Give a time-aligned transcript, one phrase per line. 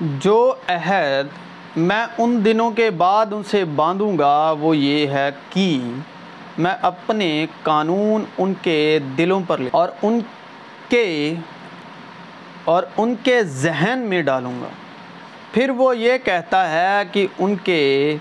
[0.00, 1.26] جو عہد
[1.76, 5.80] میں ان دنوں کے بعد ان سے باندھوں گا، وہ یہ ہے کہ
[6.58, 10.20] میں اپنے قانون ان کے دلوں پر لے اور ان
[10.88, 11.34] کے
[12.64, 14.68] اور ان کے ذہن میں ڈالوں گا۔
[15.52, 18.16] پھر وہ یہ کہتا ہے کہ ان کے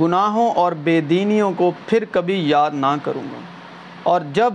[0.00, 3.40] گناہوں اور بے دینیوں کو پھر کبھی یاد نہ کروں گا۔
[4.02, 4.52] اور جب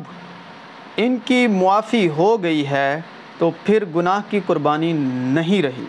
[0.97, 3.01] ان کی معافی ہو گئی ہے،
[3.37, 5.85] تو پھر گناہ کی قربانی نہیں رہی۔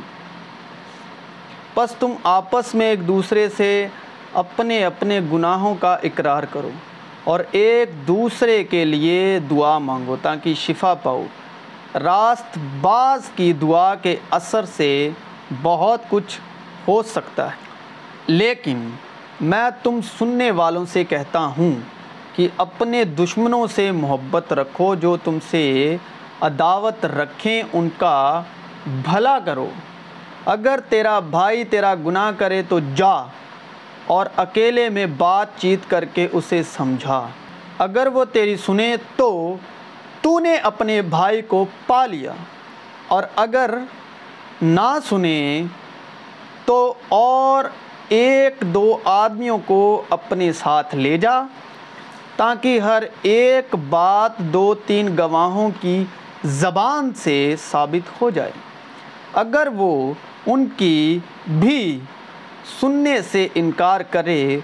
[1.79, 3.89] پس تم آپس میں ایک دوسرے سے
[4.33, 6.71] اپنے اپنے گناہوں کا اقرار کرو
[7.25, 11.25] اور ایک دوسرے کے لیے دعا مانگو تاکہ شفا پاؤ۔
[11.95, 15.11] راست باز کی دعا کے اثر سے
[15.63, 16.41] بہت کچھ
[16.89, 17.57] ہو سکتا ہے۔
[18.27, 18.91] لیکن
[19.41, 21.73] میں تم سننے والوں سے کہتا ہوں
[22.37, 25.97] کہ اپنے دشمنوں سے محبت رکھو جو تم سے
[26.41, 28.43] عداوت رکھیں، ان کا
[28.87, 29.71] بھلا کرو۔
[30.49, 33.15] اگر تیرا بھائی تیرا گناہ کرے تو جا
[34.07, 37.29] اور اکیلے میں بات چیت کر کے اسے سمجھا۔
[37.79, 39.57] اگر وہ تیری سنے تو
[40.21, 42.33] تو نے اپنے بھائی کو پا لیا۔
[43.09, 43.75] اور اگر
[44.63, 45.63] نہ سنے
[46.65, 47.65] تو اور
[48.09, 51.41] ایک دو آدمیوں کو اپنے ساتھ لے جا
[52.37, 56.05] تاکہ ہر ایک بات دو تین گواہوں کی
[56.45, 58.53] زبان سے ثابت ہو جائے۔
[59.35, 60.13] اگر وہ
[60.47, 61.19] ان کی
[61.59, 61.99] بھی
[62.81, 64.59] سننے سے انکار کرے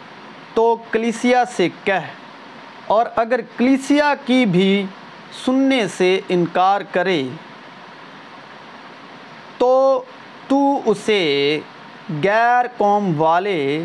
[0.55, 2.11] تو کلیسیا سے کہہ،
[2.87, 4.85] اور اگر کلیسیا کی بھی
[5.45, 7.23] سننے سے انکار کرے
[9.59, 10.03] تو
[10.49, 11.21] تو اسے
[12.23, 13.85] غیر قوم والے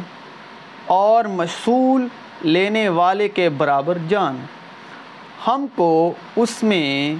[0.85, 2.07] اور مشغول
[2.43, 4.37] لینے والے کے برابر جان۔
[5.47, 5.91] ہم کو
[6.35, 7.15] اس میں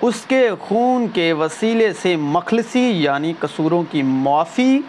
[0.00, 4.80] اس کے خون کے وسیلے سے مخلصی یعنی قصوروں کی معافی،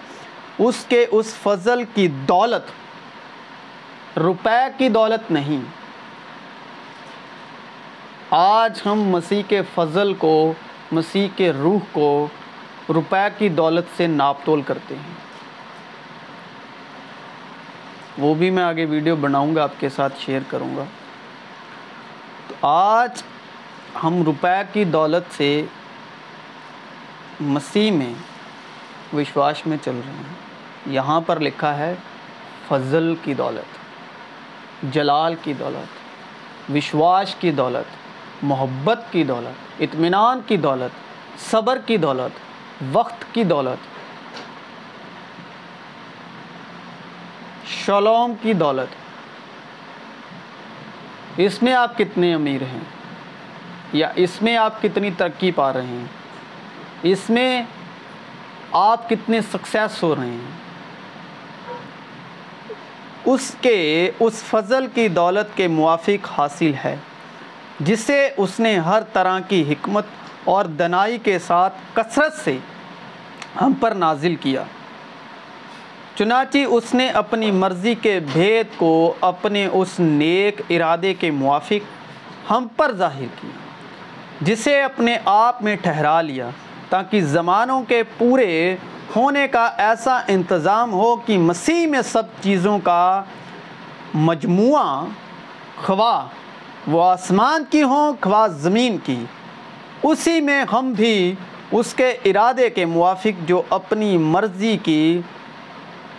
[0.59, 2.71] اس کے اس فضل کی دولت،
[4.17, 5.61] روپے کی دولت نہیں۔
[8.29, 10.53] آج ہم مسیح کے فضل کو،
[10.91, 12.27] مسیح کے روح کو
[12.89, 15.13] روپے کی دولت سے ناپ تول کرتے ہیں۔
[18.17, 20.83] وہ بھی میں آگے ویڈیو بناؤں گا، آپ کے ساتھ شیئر کروں گا۔
[22.47, 23.23] تو آج
[24.03, 25.65] ہم روپے کی دولت سے
[27.39, 28.13] مسیح میں
[29.15, 30.33] وشواس میں چل رہے ہیں۔
[30.85, 31.93] یہاں پر لکھا ہے،
[32.67, 33.77] فضل کی دولت،
[34.93, 37.95] جلال کی دولت، وشواس کی دولت،
[38.43, 40.91] محبت کی دولت، اطمینان کی دولت،
[41.51, 42.39] صبر کی دولت،
[42.91, 43.91] وقت کی دولت
[47.67, 48.95] شلوم کی دولت۔
[51.37, 53.00] اس میں آپ کتنے امیر ہیں؟
[53.93, 56.05] یا اس میں آپ کتنی ترقی پا رہے ہیں؟
[57.03, 57.63] اس میں
[58.71, 60.61] آپ کتنے سکسیس ہو رہے ہیں؟
[63.25, 66.95] اس کے، اس فضل کی دولت کے موافق حاصل ہے،
[67.79, 70.05] جسے اس نے ہر طرح کی حکمت
[70.43, 72.57] اور دنائی کے ساتھ کثرت سے
[73.61, 74.63] ہم پر نازل کیا۔
[76.15, 82.67] چنانچہ اس نے اپنی مرضی کے بھید کو اپنے اس نیک ارادے کے موافق ہم
[82.77, 83.70] پر ظاہر کیا۔
[84.41, 86.49] جسے اپنے آپ میں ٹھہرا لیا
[86.89, 88.75] تاکہ زمانوں کے پورے
[89.15, 93.23] ہونے کا ایسا انتظام ہو کہ مسیح میں سب چیزوں کا
[94.13, 95.05] مجموعہ
[95.85, 96.25] خواہ
[96.87, 99.23] وہ آسمان کی ہوں، خواہ زمین کی۔
[100.03, 101.35] اسی میں ہم بھی
[101.71, 105.21] اس کے ارادے کے موافق جو اپنی مرضی کی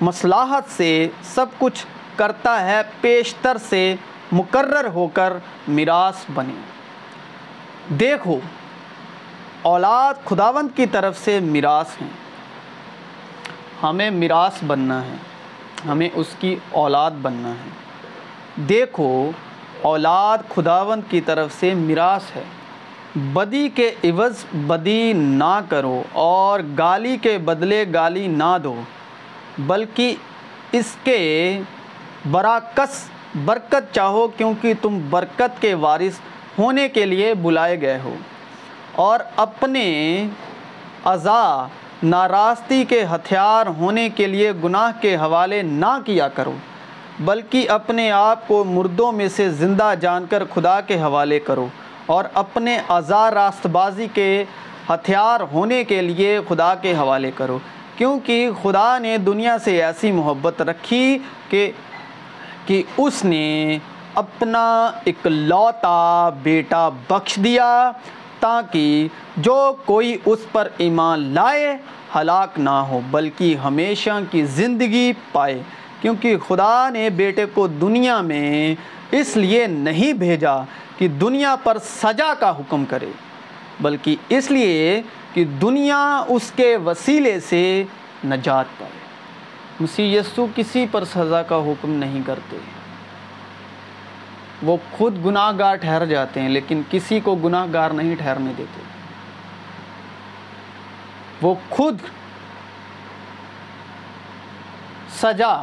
[0.01, 1.85] مصلاحت سے سب کچھ
[2.17, 3.95] کرتا ہے، پیشتر سے
[4.33, 5.33] مقرر ہو کر
[5.69, 6.61] میراث بنے
[7.89, 8.39] دیکھو،
[9.63, 12.09] اولاد خداوند کی طرف سے میراث ہیں
[13.83, 15.17] ہمیں میراث بننا ہے،
[15.89, 17.71] ہمیں اس کی اولاد بننا ہے۔
[18.57, 19.31] دیکھو،
[19.83, 22.43] اولاد خداوند کی طرف سے میراث ہے۔
[23.17, 28.83] بدی کے عوض بدی نہ کرو اور گالی کے بدلے گالی نہ دو،
[29.59, 30.15] بلکہ
[30.73, 31.61] اس کے
[32.31, 33.09] براکس
[33.45, 36.19] برکت چاہو کیونکہ تم برکت کے وارث
[36.59, 38.15] ہونے کے لیے بلائے گئے ہو۔
[38.93, 40.19] اور اپنے
[41.05, 41.65] اعضاء
[42.03, 46.53] ناراستی کے ہتھیار ہونے کے لیے گناہ کے حوالے نہ کیا کرو،
[47.21, 51.69] بلکہ اپنے آپ کو مردوں میں سے زندہ جان کر خدا کے حوالے کرو۔
[52.07, 54.45] اور اپنے اعضاء راست بازی کے
[54.89, 57.59] ہتھیار ہونے کے لیے خدا کے حوالے کرو۔
[57.97, 61.19] کیونکہ خدا نے دنیا سے ایسی محبت رکھی
[61.49, 61.71] کہ
[62.67, 63.79] کہ اس نے
[64.15, 67.93] اپنا اکلوتا بیٹا بخش دیا
[68.41, 71.77] تاکہ جو کوئی اس پر ایمان لائے،
[72.17, 75.63] ہلاک نہ ہو، بلکہ ہمیشہ کی زندگی پائے۔
[76.01, 78.75] کیونکہ خدا نے بیٹے کو دنیا میں
[79.11, 80.57] اس لیے نہیں بھیجا
[80.99, 83.11] کہ دنیا پر سجا کا حکم کرے،
[83.81, 85.03] بلکہ اس لیے
[85.35, 87.85] کہ دنیا اس کے وسیلے سے
[88.25, 88.99] نجات پائے۔
[89.81, 92.57] مسیح یسو کسی پر سزا کا حکم نہیں کرتے۔
[94.63, 98.81] وہ خود گناہ گار ٹھہر جاتے ہیں، لیکن کسی کو گناہ گار نہیں ٹھہرنے دیتے۔
[101.43, 101.99] وہ خود
[105.23, 105.63] سجا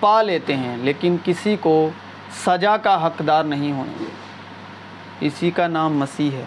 [0.00, 1.90] پا لیتے ہیں، لیکن کسی کو
[2.46, 6.44] سجا کا حقدار نہیں ہونے دیتے۔ اسی کا نام مسیح ہے۔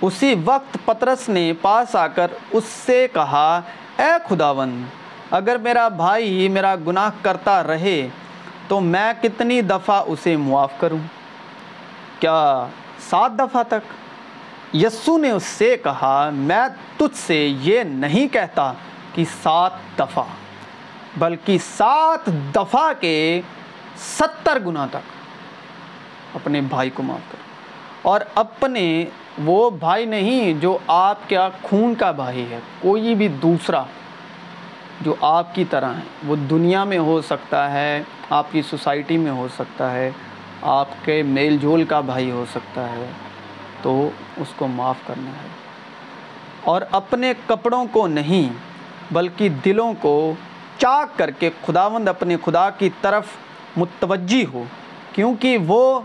[0.00, 3.60] اسی وقت پترس نے پاس آ کر اس سے کہا،
[3.98, 4.84] اے خداون
[5.30, 8.08] اگر میرا بھائی میرا گناہ کرتا رہے
[8.70, 10.98] تو میں کتنی دفعہ اسے معاف کروں؟
[12.20, 12.66] کیا
[13.00, 18.72] سات دفعہ تک؟ یسو نے اس سے کہا، میں تجھ سے یہ نہیں کہتا
[19.14, 20.24] کہ سات دفعہ،
[21.18, 23.40] بلکہ سات دفعہ کے
[23.98, 27.38] ستر گنا تک اپنے بھائی کو معاف کر
[28.02, 29.04] اور اپنے
[29.44, 33.82] وہ بھائی نہیں جو آپ کا خون کا بھائی ہے، کوئی بھی دوسرا
[35.00, 39.30] جو آپ کی طرح ہے وہ دنیا میں ہو سکتا ہے، آپ کی سوسائٹی میں
[39.30, 40.10] ہو سکتا ہے،
[40.62, 43.06] آپ کے میل جول کا بھائی ہو سکتا ہے،
[43.82, 45.48] تو اس کو معاف کرنا ہے۔
[46.62, 48.52] اور اپنے کپڑوں کو نہیں،
[49.10, 50.34] بلکہ دلوں کو
[50.78, 53.26] چاک کر کے خداوند اپنے خدا کی طرف
[53.76, 54.64] متوجہ ہو،
[55.12, 56.00] کیونکہ وہ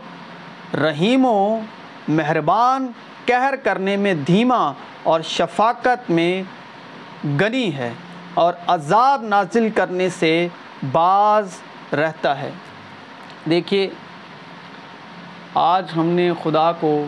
[0.74, 1.60] رحیم و
[2.08, 2.88] مہربان
[3.26, 4.72] کہر کرنے میں دھیما
[5.04, 6.44] اور شفاقت میں
[7.42, 7.92] گنی ہے۔
[8.36, 10.48] اور عذاب نازل کرنے سے
[10.92, 11.50] بعض
[11.94, 12.52] رہتا ہے۔
[13.50, 13.90] دیکھیے،
[15.54, 17.06] آج ہم نے خدا کو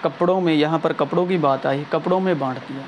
[0.00, 2.82] کپڑوں میں، یہاں پر کپڑوں کی بات آئی، کپڑوں میں بانٹ دیا۔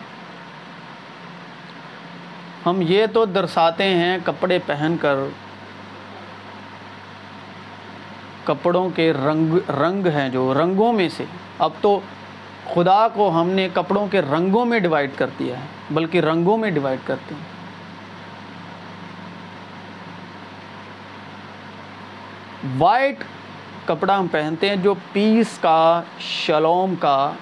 [2.66, 5.14] ہم یہ تو درساتے ہیں، کپڑے پہن کر
[8.44, 11.24] کپڑوں کے رنگ رنگ ہیں جو، رنگوں میں سے۔
[11.58, 12.00] اب تو
[12.74, 16.70] خدا کو ہم نے کپڑوں کے رنگوں میں ڈیوائڈ کر دیا ہے، بلکہ رنگوں میں
[16.70, 17.60] ڈیوائڈ کرتے ہیں
[22.78, 23.24] وائٹ
[23.84, 27.32] کپڑا ہم پہنتے ہیں جو پیس کا شلوم کا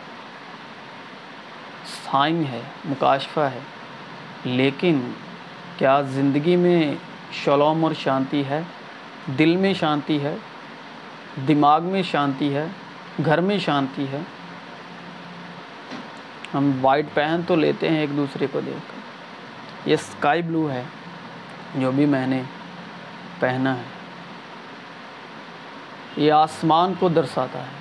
[2.04, 3.58] سائن ہے، مکاشفہ ہے۔
[4.44, 5.10] لیکن
[5.78, 6.94] کیا زندگی میں
[7.32, 8.60] شلوم اور شانتی ہے؟
[9.38, 10.36] دل میں شانتی ہے،
[11.48, 12.66] دماغ میں شانتی ہے،
[13.24, 14.18] گھر میں شانتی ہے؟
[16.54, 18.98] ہم وائٹ پہن تو لیتے ہیں ایک دوسرے کو دیکھ کر۔
[19.88, 20.82] یہ اسکائی بلو ہے،
[21.74, 22.42] جو بھی میں نے
[23.38, 23.82] پہنا ہے۔
[26.16, 27.78] یہ آسمان کو درساتا ہے۔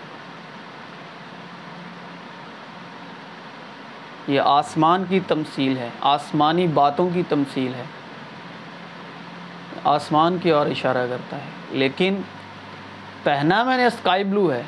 [4.28, 7.84] یہ آسمان کی تمثیل ہے، آسمانی باتوں کی تمثیل ہے۔
[9.84, 12.16] آسمان کی اور اشارہ کرتا ہے۔ لیکن
[13.24, 14.64] پہنا میں نے اسکائی بلو ہے،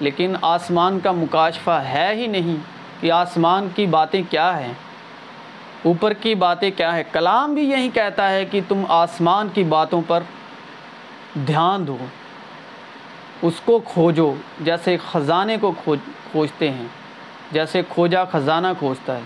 [0.00, 4.72] لیکن آسمان کا مکاشفہ ہے ہی نہیں۔ کہ آسمان کی باتیں کیا ہیں؟
[5.82, 10.00] اوپر کی باتیں کیا ہے کلام بھی یہی کہتا ہے کہ تم آسمان کی باتوں
[10.06, 10.22] پر
[11.46, 11.96] دھیان دو،
[13.42, 15.98] اس کو کھوجو جیسے خزانے کو کھوج،
[16.32, 16.86] کھوجتے ہیں،
[17.52, 19.22] جیسے کھوجا خزانہ کھوجتا ہے۔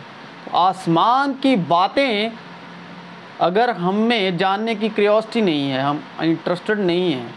[0.52, 2.28] آسمان کی باتیں
[3.38, 7.28] اگر ہم میں جاننے کی کریوسٹی نہیں ہے، ہم انٹرسٹڈ نہیں ہیں